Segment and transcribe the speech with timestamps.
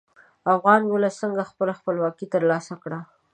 [0.53, 2.99] افغان ولس څنګه خپله خپلواکي تر لاسه کړه.